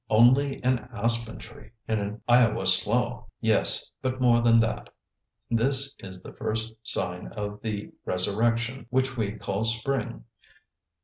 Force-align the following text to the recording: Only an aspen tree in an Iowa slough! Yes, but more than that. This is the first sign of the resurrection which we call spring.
Only 0.09 0.59
an 0.63 0.79
aspen 0.91 1.37
tree 1.37 1.69
in 1.87 1.99
an 1.99 2.23
Iowa 2.27 2.65
slough! 2.65 3.25
Yes, 3.39 3.91
but 4.01 4.19
more 4.19 4.41
than 4.41 4.59
that. 4.61 4.89
This 5.51 5.95
is 5.99 6.23
the 6.23 6.33
first 6.33 6.73
sign 6.81 7.27
of 7.33 7.61
the 7.61 7.91
resurrection 8.03 8.87
which 8.89 9.15
we 9.15 9.33
call 9.33 9.63
spring. 9.63 10.23